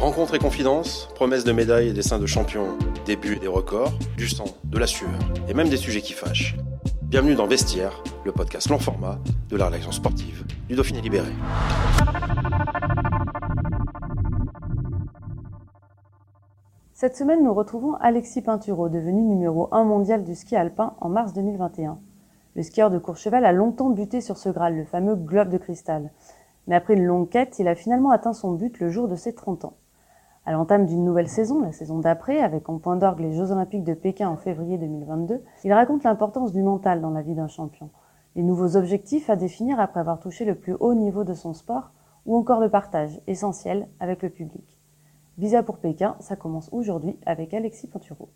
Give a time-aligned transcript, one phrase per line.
[0.00, 2.68] Rencontres et confidences, promesses de médailles et dessins de champions,
[3.04, 5.10] débuts et des records, du sang, de la sueur
[5.46, 6.56] et même des sujets qui fâchent.
[7.02, 9.18] Bienvenue dans Vestiaire, le podcast long format
[9.50, 11.28] de la rédaction sportive du Dauphiné Libéré.
[16.94, 21.34] Cette semaine, nous retrouvons Alexis Pinturo, devenu numéro 1 mondial du ski alpin en mars
[21.34, 21.98] 2021.
[22.56, 26.10] Le skieur de Courchevel a longtemps buté sur ce Graal, le fameux globe de cristal.
[26.68, 29.34] Mais après une longue quête, il a finalement atteint son but le jour de ses
[29.34, 29.74] 30 ans.
[30.46, 33.84] À l'entame d'une nouvelle saison, la saison d'après, avec en point d'orgue les Jeux Olympiques
[33.84, 37.90] de Pékin en février 2022, il raconte l'importance du mental dans la vie d'un champion,
[38.36, 41.90] les nouveaux objectifs à définir après avoir touché le plus haut niveau de son sport,
[42.24, 44.78] ou encore le partage, essentiel, avec le public.
[45.36, 48.30] Visa pour Pékin, ça commence aujourd'hui avec Alexis Pinturo.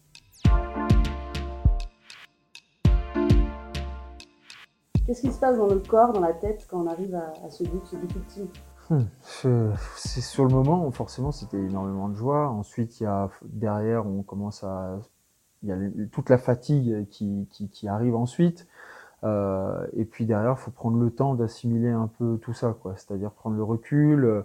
[5.06, 7.48] Qu'est-ce qui se passe dans le corps, dans la tête, quand on arrive à, à
[7.48, 8.48] ce but, ce but ultime?
[9.22, 12.48] C'est sur le moment, forcément, c'était énormément de joie.
[12.48, 14.98] Ensuite, il y a derrière, on commence à,
[15.62, 15.76] il y a
[16.12, 18.66] toute la fatigue qui arrive ensuite.
[19.24, 22.94] Euh, et puis derrière, il faut prendre le temps d'assimiler un peu tout ça, quoi.
[22.96, 24.44] C'est-à-dire prendre le recul,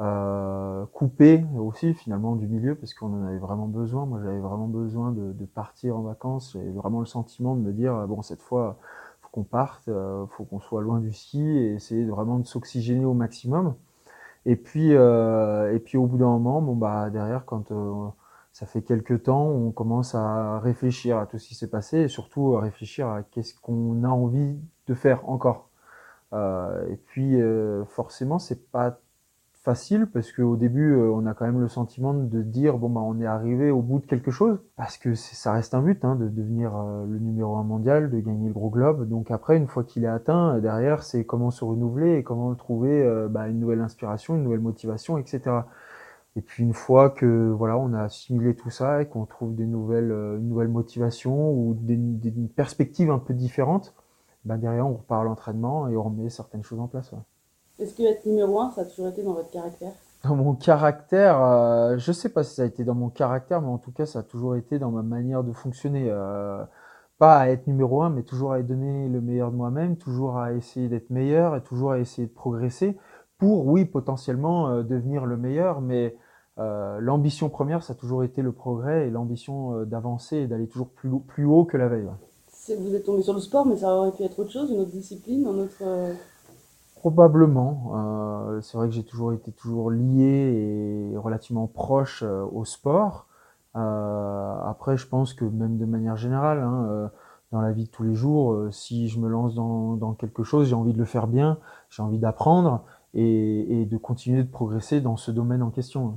[0.00, 4.06] euh, couper aussi finalement du milieu parce qu'on en avait vraiment besoin.
[4.06, 6.52] Moi, j'avais vraiment besoin de, de partir en vacances.
[6.52, 8.78] J'avais vraiment le sentiment de me dire bon, cette fois
[9.30, 13.14] qu'on parte, euh, faut qu'on soit loin du ski et essayer vraiment de s'oxygéner au
[13.14, 13.74] maximum.
[14.46, 18.08] Et puis, euh, et puis au bout d'un moment, bon bah derrière, quand euh,
[18.52, 22.08] ça fait quelques temps, on commence à réfléchir à tout ce qui s'est passé et
[22.08, 24.56] surtout à réfléchir à qu'est-ce qu'on a envie
[24.86, 25.68] de faire encore.
[26.32, 27.38] Euh, et puis
[27.88, 28.98] forcément, c'est pas
[29.68, 33.02] facile parce qu'au début, euh, on a quand même le sentiment de dire bon bah
[33.04, 36.16] on est arrivé au bout de quelque chose parce que ça reste un but hein,
[36.16, 39.06] de devenir euh, le numéro un mondial, de gagner le gros globe.
[39.06, 42.54] Donc après, une fois qu'il est atteint, euh, derrière c'est comment se renouveler et comment
[42.54, 45.42] trouver bah, une nouvelle inspiration, une nouvelle motivation, etc.
[46.36, 49.66] Et puis une fois que voilà, on a assimilé tout ça et qu'on trouve des
[49.66, 53.94] nouvelles, une nouvelle motivation ou des, des perspectives un peu différentes,
[54.46, 57.12] bah derrière on repart à l'entraînement et on remet certaines choses en place.
[57.78, 59.92] Est-ce que être numéro un, ça a toujours été dans votre caractère?
[60.24, 63.68] Dans mon caractère, euh, je sais pas si ça a été dans mon caractère, mais
[63.68, 66.08] en tout cas, ça a toujours été dans ma manière de fonctionner.
[66.10, 66.64] Euh,
[67.18, 70.52] pas à être numéro un, mais toujours à donner le meilleur de moi-même, toujours à
[70.52, 72.96] essayer d'être meilleur et toujours à essayer de progresser
[73.38, 76.16] pour, oui, potentiellement euh, devenir le meilleur, mais
[76.58, 80.68] euh, l'ambition première, ça a toujours été le progrès et l'ambition euh, d'avancer et d'aller
[80.68, 82.08] toujours plus, plus haut que la veille.
[82.78, 84.90] Vous êtes tombé sur le sport, mais ça aurait pu être autre chose, une autre
[84.90, 85.82] discipline, un autre...
[86.98, 87.92] Probablement.
[87.94, 93.26] Euh, c'est vrai que j'ai toujours été toujours lié et relativement proche euh, au sport.
[93.76, 97.10] Euh, après, je pense que même de manière générale, hein,
[97.52, 100.74] dans la vie de tous les jours, si je me lance dans, quelque chose, j'ai
[100.74, 101.58] envie de le faire bien,
[101.88, 102.82] j'ai envie d'apprendre
[103.14, 106.16] et, de continuer de progresser dans ce domaine en question.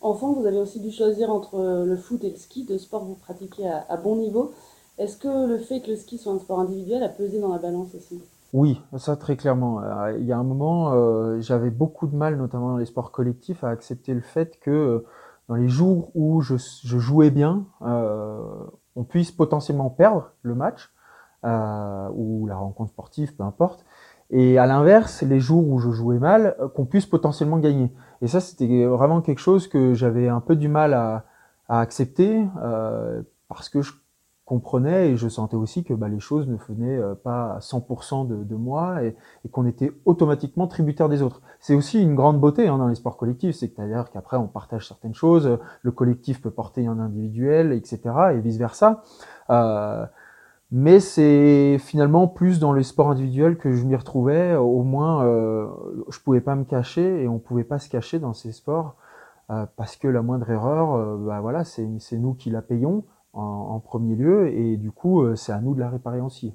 [0.00, 3.06] Enfant, vous avez aussi dû choisir entre le foot et le ski, deux sports que
[3.06, 4.50] vous pratiquez à bon niveau.
[4.98, 7.58] Est-ce que le fait que le ski soit un sport individuel a pesé dans la
[7.58, 8.20] balance aussi?
[8.52, 9.80] Oui, ça très clairement.
[9.80, 13.12] Euh, il y a un moment, euh, j'avais beaucoup de mal, notamment dans les sports
[13.12, 15.06] collectifs, à accepter le fait que euh,
[15.48, 20.92] dans les jours où je, jouais bien, on puisse potentiellement perdre le match
[21.42, 23.84] ou la rencontre sportive, peu importe.
[24.30, 27.92] Et à l'inverse, les jours où je jouais mal, qu'on puisse potentiellement gagner.
[28.22, 31.24] Et ça, c'était vraiment quelque chose que j'avais un peu du mal à
[31.68, 32.46] accepter
[33.48, 33.90] parce que je
[34.50, 38.26] comprenais et je sentais aussi que bah, les choses ne venaient euh, pas à 100%
[38.26, 39.14] de, moi et,
[39.52, 41.40] qu'on était automatiquement tributaire des autres.
[41.60, 44.48] C'est aussi une grande beauté hein, dans les sports collectifs, c'est à dire qu'après on
[44.48, 48.00] partage certaines choses, le collectif peut porter un individuel, etc.
[48.34, 49.02] et vice versa.
[49.50, 50.04] Euh,
[50.72, 54.56] mais c'est finalement plus dans les sports individuels que je m'y retrouvais.
[54.56, 55.68] Au moins, euh,
[56.10, 58.96] je pouvais pas me cacher et on pouvait pas se cacher dans ces sports
[59.50, 63.42] euh, parce que la moindre erreur, euh, bah voilà, c'est nous qui la payons en,
[63.42, 66.52] en, premier lieu, et du coup, euh, c'est à nous de la réparer aussi.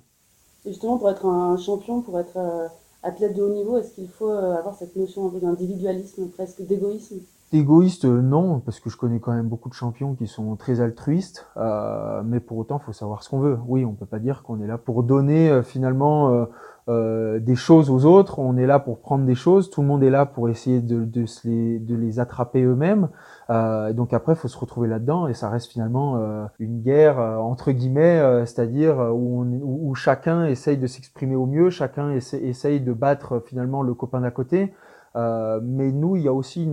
[0.65, 2.67] Et justement, pour être un champion, pour être euh,
[3.03, 7.19] athlète de haut niveau, est-ce qu'il faut euh, avoir cette notion d'individualisme, presque d'égoïsme?
[7.53, 11.45] Égoïste, non, parce que je connais quand même beaucoup de champions qui sont très altruistes,
[11.57, 13.57] euh, mais pour autant, il faut savoir ce qu'on veut.
[13.67, 16.45] Oui, on peut pas dire qu'on est là pour donner euh, finalement euh,
[16.89, 20.03] euh, des choses aux autres, on est là pour prendre des choses, tout le monde
[20.03, 23.09] est là pour essayer de, de, se les, de les attraper eux-mêmes.
[23.49, 26.19] Euh, donc après, il faut se retrouver là-dedans, et ça reste finalement
[26.59, 32.11] une guerre entre guillemets, c'est-à-dire où, on, où, chacun essaye de s'exprimer au mieux, chacun
[32.11, 34.73] essaye, de battre finalement le copain d'à côté.
[35.15, 36.71] Euh, mais nous, il y a aussi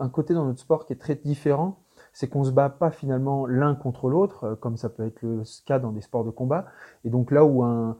[0.00, 1.80] un côté dans notre sport qui est très différent,
[2.12, 5.42] c'est qu'on se bat pas finalement l'un contre l'autre, euh, comme ça peut être le
[5.66, 6.66] cas dans des sports de combat.
[7.04, 7.96] Et donc là où un,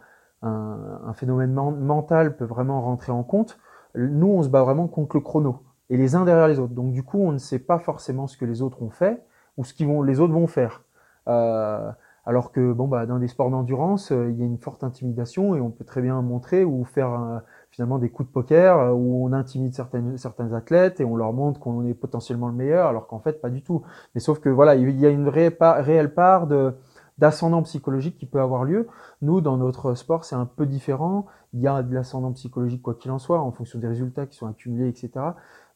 [1.14, 3.58] phénomène mental peut vraiment rentrer en compte,
[3.96, 6.74] nous, on se bat vraiment contre le chrono et les uns derrière les autres.
[6.74, 9.22] Donc du coup, on ne sait pas forcément ce que les autres ont fait
[9.56, 10.82] ou ce qu'ils vont, les autres vont faire.
[11.28, 11.90] Euh,
[12.24, 15.60] alors que bon, bah, dans des sports d'endurance, il y a une forte intimidation et
[15.60, 19.24] on peut très bien montrer ou faire un, finalement des coups de poker euh, où
[19.24, 23.06] on intimide certaines, certains athlètes et on leur montre qu'on est potentiellement le meilleur, alors
[23.06, 23.82] qu'en fait pas du tout.
[24.14, 26.74] Mais sauf que voilà, il y a une réelle part, réelle part de
[27.18, 28.86] d'ascendant psychologique qui peut avoir lieu.
[29.22, 31.26] Nous, dans notre sport, c'est un peu différent.
[31.52, 34.36] Il y a de l'ascendant psychologique quoi qu'il en soit, en fonction des résultats qui
[34.36, 35.10] sont accumulés, etc.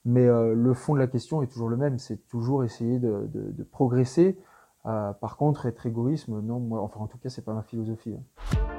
[0.04, 3.28] Mais euh, le fond de la question est toujours le même, c'est toujours essayer de,
[3.70, 4.37] progresser.
[4.87, 8.16] Euh, par contre, être égoïsme, non, moi, enfin en tout cas, c'est pas ma philosophie.
[8.16, 8.72] Hein.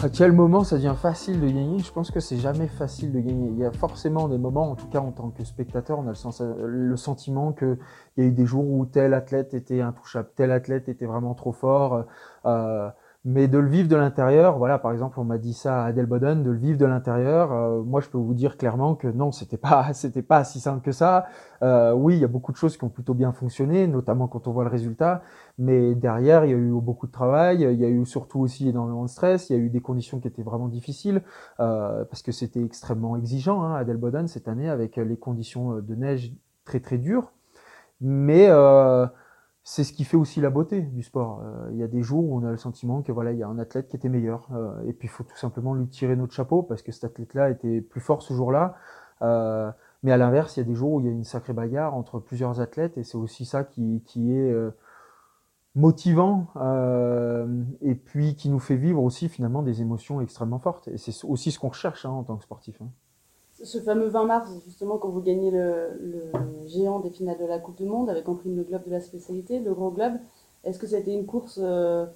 [0.00, 3.18] À quel moment ça devient facile de gagner Je pense que c'est jamais facile de
[3.18, 3.48] gagner.
[3.48, 6.10] Il y a forcément des moments, en tout cas en tant que spectateur, on a
[6.10, 7.76] le, sens, le sentiment qu'il
[8.16, 11.50] y a eu des jours où tel athlète était intouchable, tel athlète était vraiment trop
[11.50, 12.04] fort.
[12.46, 12.88] Euh,
[13.24, 16.06] mais de le vivre de l'intérieur, voilà, par exemple, on m'a dit ça à Adel
[16.06, 17.52] Boden, de le vivre de l'intérieur.
[17.52, 20.82] Euh, moi, je peux vous dire clairement que non, c'était pas, c'était pas si simple
[20.82, 21.26] que ça.
[21.62, 24.46] Euh, oui, il y a beaucoup de choses qui ont plutôt bien fonctionné, notamment quand
[24.46, 25.22] on voit le résultat.
[25.58, 27.62] Mais derrière, il y a eu beaucoup de travail.
[27.62, 29.50] Il y a eu surtout aussi énormément de stress.
[29.50, 31.22] Il y a eu des conditions qui étaient vraiment difficiles
[31.60, 35.94] euh, parce que c'était extrêmement exigeant hein, Adel Boden cette année avec les conditions de
[35.96, 36.32] neige
[36.64, 37.32] très très dures.
[38.00, 39.06] Mais euh,
[39.70, 41.42] c'est ce qui fait aussi la beauté du sport.
[41.44, 43.42] Euh, il y a des jours où on a le sentiment que voilà, il y
[43.42, 46.16] a un athlète qui était meilleur, euh, et puis il faut tout simplement lui tirer
[46.16, 48.76] notre chapeau parce que cet athlète-là était plus fort ce jour-là.
[49.20, 49.70] Euh,
[50.02, 51.94] mais à l'inverse, il y a des jours où il y a une sacrée bagarre
[51.94, 54.56] entre plusieurs athlètes, et c'est aussi ça qui, qui est
[55.74, 56.46] motivant,
[57.82, 60.88] et puis qui nous fait vivre aussi finalement des émotions extrêmement fortes.
[60.88, 62.80] Et c'est aussi ce qu'on recherche hein, en tant que sportif.
[62.80, 62.88] Hein
[63.62, 66.30] ce fameux 20 mars, justement, quand vous gagnez le,
[66.66, 69.00] géant des finales de la Coupe du Monde avec en prime le globe de la
[69.00, 70.14] spécialité, le gros globe,
[70.64, 72.06] est-ce que c'était une course euh,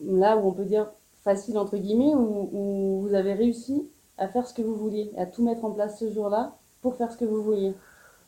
[0.00, 0.90] là où on peut dire
[1.22, 5.44] facile entre guillemets, où, vous avez réussi à faire ce que vous vouliez, à tout
[5.44, 7.74] mettre en place ce jour-là pour faire ce que vous vouliez?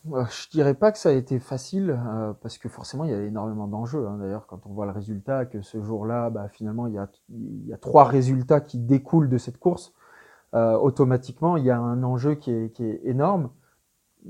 [0.05, 3.23] Je dirais pas que ça a été facile euh, parce que forcément il y a
[3.23, 4.07] énormément d'enjeux.
[4.07, 4.17] Hein.
[4.19, 8.05] D'ailleurs, quand on voit le résultat, que ce jour-là, bah, finalement il y a trois
[8.05, 9.93] résultats qui découlent de cette course.
[10.55, 13.51] Euh, automatiquement, il y a un enjeu qui est, qui est énorme.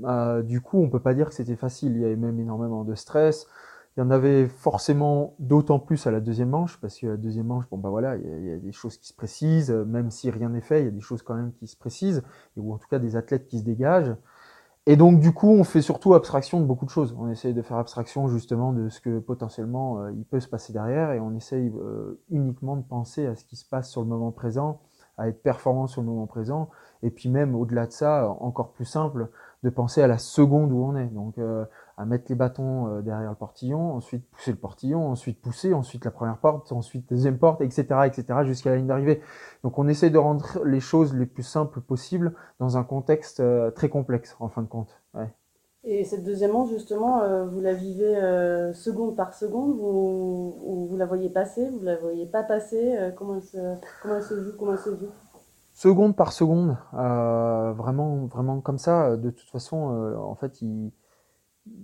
[0.03, 1.93] Euh, du coup, on peut pas dire que c'était facile.
[1.95, 3.47] Il y avait même énormément de stress.
[3.97, 7.47] Il y en avait forcément d'autant plus à la deuxième manche, parce que la deuxième
[7.47, 10.47] manche, bon bah voilà, il y, a, des choses qui se précisent, même si rien
[10.47, 12.23] n'est fait, il y a des choses quand même qui se précisent,
[12.55, 14.15] ou en tout cas des athlètes qui se dégagent.
[14.85, 17.13] Et donc du coup, on fait surtout abstraction de beaucoup de choses.
[17.19, 20.71] On essaye de faire abstraction justement de ce que potentiellement euh, il peut se passer
[20.71, 21.69] derrière, et on essaye
[22.29, 24.79] uniquement de penser à ce qui se passe sur le moment présent,
[25.17, 26.69] à être performant sur le moment présent.
[27.03, 29.29] Et puis même au-delà de ça, encore plus simple,
[29.63, 31.07] de penser à la seconde où on est.
[31.07, 31.65] Donc euh,
[31.97, 36.05] à mettre les bâtons euh, derrière le portillon, ensuite pousser le portillon, ensuite pousser, ensuite
[36.05, 39.21] la première porte, ensuite deuxième porte, etc., etc., jusqu'à la ligne d'arrivée.
[39.63, 43.71] Donc on essaie de rendre les choses les plus simples possibles dans un contexte euh,
[43.71, 45.01] très complexe, en fin de compte.
[45.83, 48.13] Et cette deuxième manche, justement, vous la vivez
[48.73, 53.41] seconde par seconde, vous, vous la voyez passer, vous la voyez pas passer, comment, elle
[53.41, 53.57] se,
[54.03, 55.09] comment se joue, comment elle se vit
[55.73, 59.17] seconde par seconde, euh, vraiment, vraiment comme ça.
[59.17, 60.91] De toute façon, euh, en fait, il,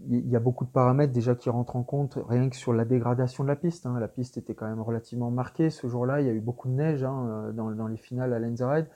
[0.07, 3.43] y a beaucoup de paramètres déjà qui rentrent en compte, rien que sur la dégradation
[3.43, 3.85] de la piste.
[3.85, 3.97] Hein.
[3.99, 6.21] La piste était quand même relativement marquée ce jour-là.
[6.21, 8.87] Il y a eu beaucoup de neige hein, euh, dans, dans, les finales à Lenzerheide.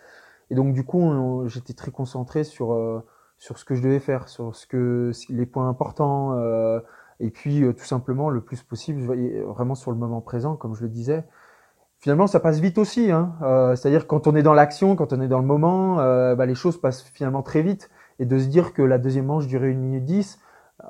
[0.50, 2.74] Et donc, du coup, j'étais très concentré sur,
[3.42, 6.40] sur ce que je devais faire, sur ce que, les points importants.
[7.20, 9.02] et puis, tout simplement, le plus possible,
[9.44, 11.26] vraiment sur le moment présent, comme je le disais
[12.02, 13.12] finalement, ça passe vite aussi.
[13.12, 13.34] Hein.
[13.44, 16.46] Euh, C'est-à-dire quand on est dans l'action, quand on est dans le moment, euh, bah,
[16.46, 17.90] les choses passent finalement très vite.
[18.20, 20.40] Et de se dire que la deuxième manche durait une minute dix,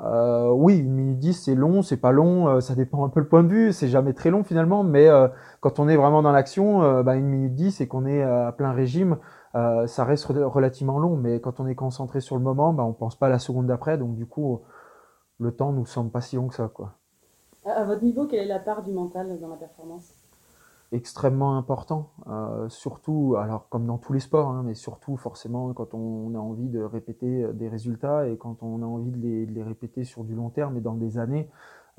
[0.01, 3.19] euh, oui, une minute dix, c'est long, c'est pas long, euh, ça dépend un peu
[3.19, 5.27] le point de vue, c'est jamais très long finalement, mais euh,
[5.59, 8.71] quand on est vraiment dans l'action, bah, une minute dix et qu'on est à plein
[8.71, 9.17] régime,
[9.53, 11.15] ça reste relativement long.
[11.17, 13.67] Mais quand on est concentré sur le moment, bah, on pense pas à la seconde
[13.67, 14.61] d'après, donc du coup,
[15.39, 16.67] le temps nous semble pas si long que ça.
[16.67, 16.93] Quoi.
[17.65, 20.13] À votre niveau, quelle est la part du mental dans la performance?
[20.93, 22.09] Extrêmement important,
[22.67, 26.67] surtout, alors comme dans tous les sports, hein, mais surtout forcément quand on a envie
[26.67, 30.25] de répéter des résultats et quand on a envie de les, de les répéter sur
[30.25, 31.49] du long terme et dans des années,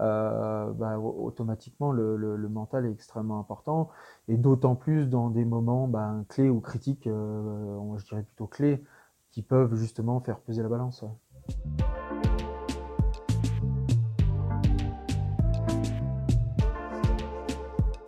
[0.00, 3.90] euh, bah, automatiquement le, le, mental est extrêmement important.
[4.28, 8.82] Et d'autant plus dans des moments bah, clés ou critiques, euh, je dirais plutôt clés,
[9.30, 11.04] qui peuvent justement faire peser la balance.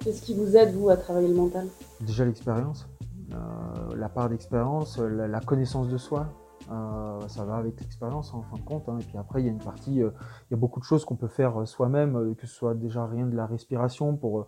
[0.00, 1.66] Qu'est-ce qui vous aide, vous, à travailler le mental?
[2.02, 2.86] Déjà l'expérience,
[3.32, 6.28] euh, la part d'expérience, la, connaissance de soi,
[6.70, 8.88] euh, ça va avec l'expérience en fin de compte.
[8.88, 8.98] Hein.
[9.00, 10.10] Et puis après, il y a une partie, euh,
[10.50, 13.06] il y a beaucoup de choses qu'on peut faire euh, soi-même, que ce soit déjà
[13.06, 14.16] rien de la respiration.
[14.16, 14.46] Pour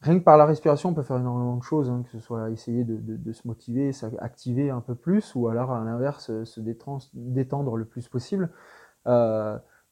[0.00, 2.50] rien que par la respiration, on peut faire énormément de choses, hein, que ce soit
[2.50, 7.84] essayer de, se motiver, s'activer un peu plus, ou alors à l'inverse, se détendre, le
[7.84, 8.50] plus possible.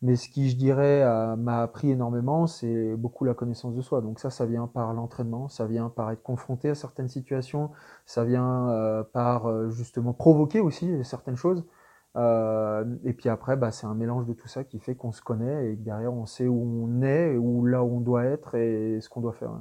[0.03, 1.05] Mais ce qui, je dirais,
[1.37, 4.01] m'a appris énormément, c'est beaucoup la connaissance de soi.
[4.01, 7.71] Donc ça, ça vient par l'entraînement, ça vient par être confronté à certaines situations,
[8.07, 11.65] ça vient euh, par euh, justement provoquer aussi certaines choses.
[12.17, 15.21] Euh, et puis après, bah, c'est un mélange de tout ça qui fait qu'on se
[15.21, 18.55] connaît et que derrière, on sait où on est, où là où on doit être
[18.55, 19.53] et ce qu'on doit faire.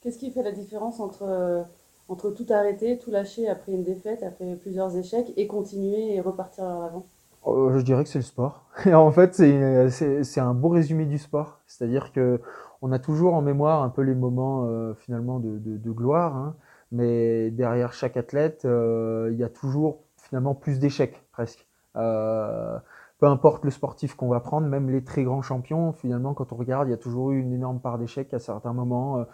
[0.00, 1.64] Qu'est-ce qui fait la différence entre,
[2.08, 6.66] entre tout arrêter, tout lâcher après une défaite, après plusieurs échecs et continuer et repartir
[6.66, 7.06] vers l'avant?
[7.46, 8.64] Euh, je dirais que c'est le sport.
[8.86, 11.60] Et en fait, c'est un beau résumé du sport.
[11.66, 12.40] C'est-à-dire que
[12.82, 16.54] on a toujours en mémoire un peu les moments euh, finalement de, gloire, hein,
[16.92, 21.66] mais derrière chaque athlète, euh, il y a toujours finalement plus d'échecs presque.
[21.94, 26.56] Peu importe le sportif qu'on va prendre, même les très grands champions, finalement, quand on
[26.56, 29.24] regarde, il y a toujours eu une énorme part d'échecs à certains moments.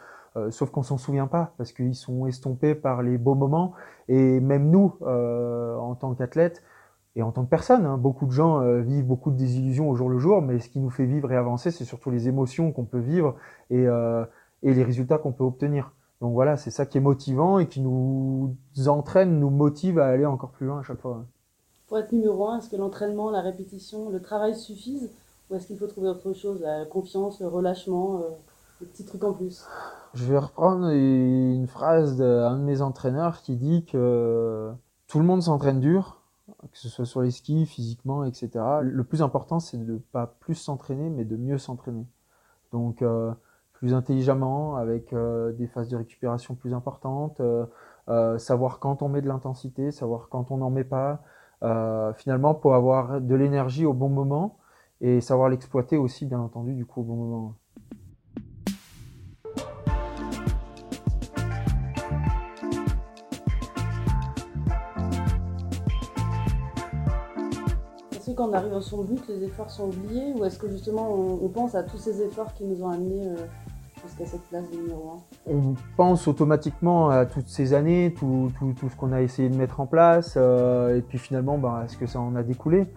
[0.51, 3.73] Sauf qu'on s'en souvient pas parce qu'ils sont estompés par les beaux moments
[4.07, 6.63] et même nous en tant qu'athlètes
[7.17, 9.97] et en tant que personne, hein, beaucoup de gens euh, vivent beaucoup de désillusions au
[9.97, 12.71] jour le jour, mais ce qui nous fait vivre et avancer, c'est surtout les émotions
[12.73, 13.35] qu'on peut vivre
[13.71, 14.25] et, euh,
[14.63, 15.93] et les résultats qu'on peut obtenir.
[16.21, 18.55] Donc voilà, c'est ça qui est motivant et qui nous
[18.87, 21.25] entraîne, nous motive à aller encore plus loin à chaque fois.
[21.89, 25.11] Pour être numéro un, est-ce que l'entraînement, la répétition, le travail suffisent
[25.51, 28.29] ou est-ce qu'il faut trouver autre chose, la confiance, le relâchement, euh,
[28.81, 29.67] des petits trucs en plus?
[30.15, 34.71] Je vais reprendre une phrase d'un de mes entraîneurs qui dit que
[35.09, 36.20] tout le monde s'entraîne dur,
[36.73, 38.51] que ce soit sur les skis, physiquement, etc.
[38.83, 42.07] Le plus important, c'est de ne pas plus s'entraîner, mais de mieux s'entraîner.
[42.73, 43.33] Donc, euh,
[43.73, 49.23] plus intelligemment, avec euh, des phases de récupération plus importantes, euh, savoir quand on met
[49.23, 51.23] de l'intensité, savoir quand on n'en met pas,
[52.17, 54.59] finalement, pour avoir de l'énergie au bon moment
[55.03, 57.55] et savoir l'exploiter aussi, bien entendu, du coup, au bon moment.
[68.51, 71.75] On arrive à son but, les efforts sont oubliés Ou est-ce que justement on, pense
[71.75, 73.47] à tous ces efforts qui nous ont amenés euh,
[74.03, 78.97] jusqu'à cette place de numéro 1 On pense automatiquement à toutes ces années, tout, ce
[78.97, 82.21] qu'on a essayé de mettre en place, euh, et puis finalement, bah, est-ce que ça
[82.21, 82.93] en a découlé?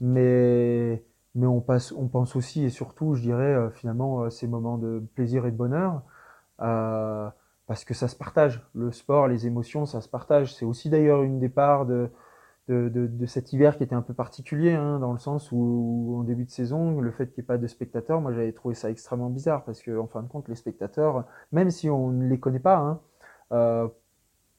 [0.00, 1.02] Mais,
[1.34, 5.02] mais on, passe, on pense aussi et surtout, je dirais, euh, finalement, ces moments de
[5.14, 6.02] plaisir et de bonheur.
[6.58, 8.66] parce que ça se partage.
[8.74, 10.54] Le sport, les émotions, ça se partage.
[10.54, 12.10] C'est aussi d'ailleurs une des parts de,
[12.68, 16.44] de, cet hiver qui était un peu particulier, hein, dans le sens où, en début
[16.44, 19.30] de saison, le fait qu'il n'y ait pas de spectateurs, moi j'avais trouvé ça extrêmement
[19.30, 22.58] bizarre, parce que en fin de compte, les spectateurs, même si on ne les connaît
[22.58, 23.00] pas, hein,
[23.52, 23.88] euh,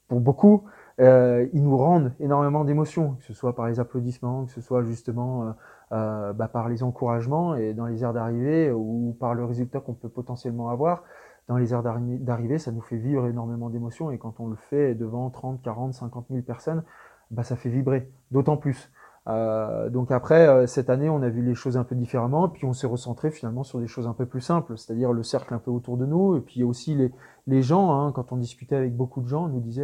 [0.07, 0.63] pour beaucoup,
[0.99, 4.83] euh, ils nous rendent énormément d'émotions, que ce soit par les applaudissements, que ce soit
[4.83, 5.53] justement
[5.91, 9.93] euh, bah, par les encouragements et dans les aires d'arrivée, ou par le résultat qu'on
[9.93, 11.03] peut potentiellement avoir.
[11.47, 14.95] Dans les aires d'arrivée, ça nous fait vivre énormément d'émotions, et quand on le fait
[14.95, 16.83] devant 30, 40, 50 000 personnes,
[17.31, 18.91] bah, ça fait vibrer, d'autant plus.
[19.27, 22.65] Euh, donc après, euh, cette année, on a vu les choses un peu différemment, puis
[22.65, 25.59] on s'est recentré finalement sur des choses un peu plus simples, c'est-à-dire le cercle un
[25.59, 27.11] peu autour de nous, et puis aussi les,
[27.45, 29.83] les gens, hein, quand on discutait avec beaucoup de gens, on nous disaient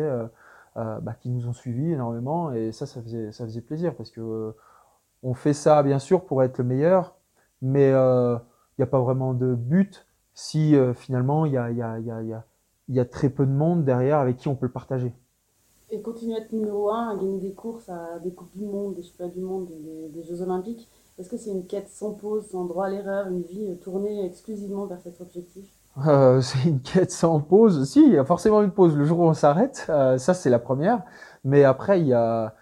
[0.78, 4.12] euh, bah, qu'ils nous ont suivis énormément, et ça, ça faisait, ça faisait plaisir, parce
[4.12, 4.56] que
[5.24, 7.16] on fait ça bien sûr pour être le meilleur,
[7.62, 8.40] mais il
[8.80, 12.44] n'y a pas vraiment de but si finalement il y a, y, a, y, a,
[12.90, 15.14] y a très peu de monde derrière avec qui on peut le partager
[15.94, 18.96] et continuer à être numéro un, à gagner des courses, à des Coupes du Monde,
[18.96, 19.70] des Championnats du Monde,
[20.14, 23.44] des, Jeux Olympiques, est-ce que c'est une quête sans pause, sans droit à l'erreur, une
[23.44, 25.66] vie tournée exclusivement vers cet objectif?
[26.08, 27.88] Euh, C'est une quête sans pause.
[27.88, 29.86] Si, il y a forcément une pause le jour où on s'arrête.
[29.90, 31.04] Euh, ça, c'est la première.
[31.44, 32.56] Mais après, il y a,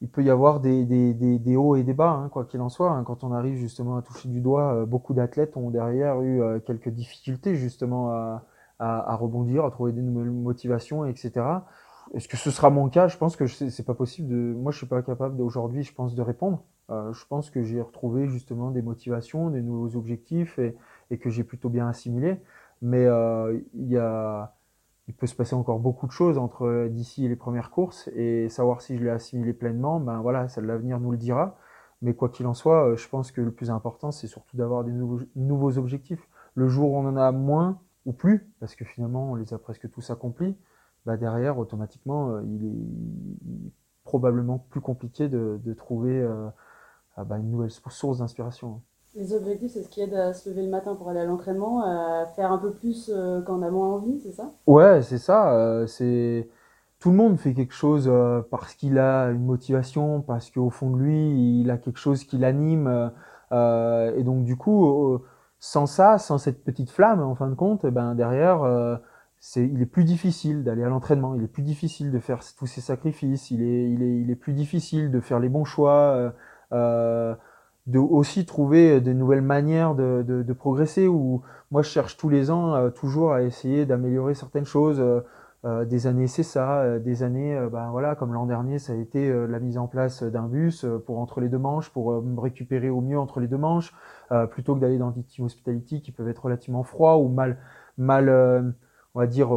[0.00, 2.70] il peut y avoir des, des, des, hauts et des bas, hein, quoi qu'il en
[2.70, 2.90] soit.
[2.90, 3.04] Hein.
[3.04, 6.58] Quand on arrive justement à toucher du doigt, euh, beaucoup d'athlètes ont derrière eu euh,
[6.58, 8.42] quelques difficultés justement à,
[8.78, 11.42] à, rebondir, à trouver des nouvelles motivations, etc.
[12.14, 13.08] Est-ce que ce sera mon cas?
[13.08, 14.54] Je pense que c'est pas possible de.
[14.54, 16.64] Moi, je suis pas capable aujourd'hui, je pense, de répondre.
[16.90, 20.76] Euh, je pense que j'ai retrouvé justement des motivations, des nouveaux objectifs et,
[21.10, 22.40] et que j'ai plutôt bien assimilé.
[22.82, 24.54] Mais euh, il y a
[25.10, 28.80] il peut se passer encore beaucoup de choses entre d'ici les premières courses et savoir
[28.80, 31.58] si je l'ai assimilé pleinement, ben voilà, l'avenir nous le dira.
[32.00, 34.92] Mais quoi qu'il en soit, je pense que le plus important, c'est surtout d'avoir des
[34.92, 36.28] nouveaux, objectifs.
[36.54, 39.58] Le jour où on en a moins ou plus, parce que finalement on les a
[39.58, 40.56] presque tous accomplis,
[41.06, 43.72] bah derrière automatiquement il est,
[44.04, 46.26] probablement plus compliqué de, de trouver
[47.16, 48.82] ah bah, une nouvelle source d'inspiration.
[49.14, 51.82] Les objectifs, c'est ce qui aide à se lever le matin pour aller à l'entraînement,
[51.82, 54.52] à faire un peu plus euh, quand on a moins envie, c'est ça?
[54.68, 55.52] Ouais, c'est ça.
[55.52, 56.48] Euh, c'est
[57.00, 60.90] tout le monde fait quelque chose euh, parce qu'il a une motivation, parce qu'au fond
[60.90, 63.10] de lui, il a quelque chose qui l'anime.
[63.52, 65.18] et donc du coup,
[65.58, 69.00] sans ça, sans cette petite flamme, en fin de compte, eh ben derrière,
[69.40, 71.34] c'est, il est plus difficile d'aller à l'entraînement.
[71.34, 73.50] Il est plus difficile de faire tous ces sacrifices.
[73.50, 76.32] Il est, il est, il est plus difficile de faire les bons choix.
[76.72, 77.34] Euh,
[77.86, 81.08] de aussi trouver de nouvelles manières de, de, de, progresser.
[81.08, 85.00] Ou moi, je cherche tous les ans euh, toujours à essayer d'améliorer certaines choses.
[85.00, 85.22] Euh,
[85.64, 86.98] euh des années, c'est ça.
[86.98, 90.46] Des années, ben voilà, comme l'an dernier, ça a été la mise en place d'un
[90.48, 93.94] bus pour entre les deux manches, pour me récupérer au mieux entre les deux manches,
[94.50, 97.58] plutôt que d'aller dans des team hospitality qui peuvent être relativement froids ou mal,
[97.98, 98.74] mal,
[99.14, 99.50] on va dire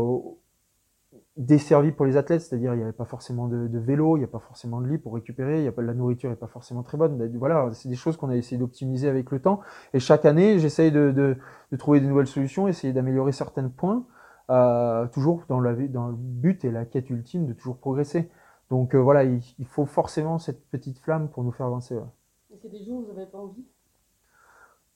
[1.36, 4.30] desservi pour les athlètes, c'est-à-dire il n'y avait pas forcément de, vélo, il n'y a
[4.30, 6.84] pas forcément de lit pour récupérer, il y a pas la nourriture n'est pas forcément
[6.84, 7.36] très bonne.
[7.38, 9.62] Voilà, c'est des choses qu'on a essayé d'optimiser avec le temps.
[9.94, 14.06] Et chaque année, j'essaye de, de, trouver des nouvelles solutions, essayer d'améliorer certains points,
[14.50, 18.30] euh, toujours dans, la, dans le but et la quête ultime de toujours progresser.
[18.70, 21.98] Donc euh, voilà, il, faut forcément cette petite flamme pour nous faire avancer.
[22.54, 23.66] Est-ce des jours où vous n'avez pas envie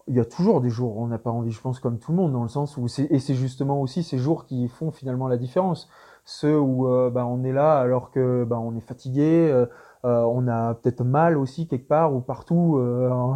[0.07, 2.11] il y a toujours des jours où on n'a pas envie, je pense, comme tout
[2.11, 4.91] le monde, dans le sens où c'est, et c'est justement aussi ces jours qui font
[4.91, 5.89] finalement la différence.
[6.23, 9.65] Ceux où euh, bah, on est là alors que bah, on est fatigué, euh,
[10.05, 12.79] euh, on a peut-être mal aussi quelque part ou partout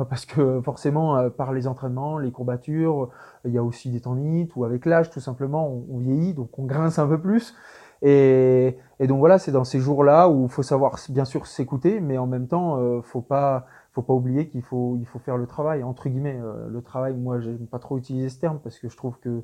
[0.09, 3.09] parce que forcément par les entraînements, les courbatures,
[3.45, 6.57] il y a aussi des tendinites ou avec l'âge tout simplement on, on, vieillit donc
[6.59, 7.55] on grince un peu plus.
[8.03, 11.99] Et, et donc voilà c'est dans ces jours-là où il faut savoir bien sûr s'écouter
[11.99, 15.37] mais en même temps euh, faut pas faut pas oublier qu'il faut il faut faire
[15.37, 18.87] le travail entre guillemets le travail moi j'aime pas trop utiliser ce terme parce que
[18.89, 19.43] je trouve que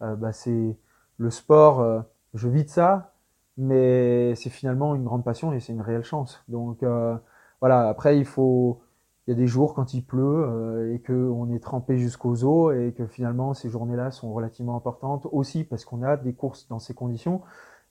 [0.00, 0.76] bah, c'est
[1.18, 3.12] le sport je vis de ça,
[3.56, 6.42] mais c'est finalement une grande passion et c'est une réelle chance.
[6.48, 7.16] Donc euh,
[7.60, 8.80] voilà, après il faut,
[9.26, 12.74] il y a des jours quand il pleut euh, et qu'on est trempé jusqu'aux os
[12.76, 16.78] et que finalement ces journées-là sont relativement importantes aussi parce qu'on a des courses dans
[16.78, 17.42] ces conditions,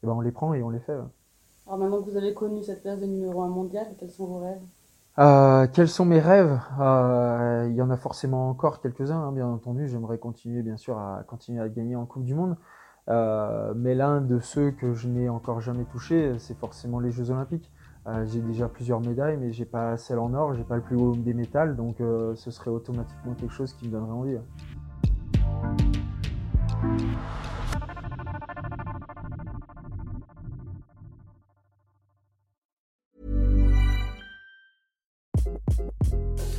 [0.03, 0.97] et ben on les prend et on les fait.
[1.65, 4.39] Alors maintenant que vous avez connu cette place de numéro 1 mondial, quels sont vos
[4.39, 4.61] rêves?
[5.19, 6.59] Euh, quels sont mes rêves?
[6.79, 9.87] Euh, Il y en a forcément encore quelques-uns, hein, bien entendu.
[9.87, 12.57] J'aimerais continuer, bien sûr, à continuer à gagner en Coupe du Monde.
[13.09, 17.31] Euh, mais l'un de ceux que je n'ai encore jamais touché, c'est forcément les Jeux
[17.31, 17.71] Olympiques.
[18.23, 21.13] J'ai déjà plusieurs médailles, mais j'ai pas celle en or, j'ai pas le plus haut
[21.13, 24.37] des métals, donc ce serait automatiquement quelque chose qui me donnerait envie.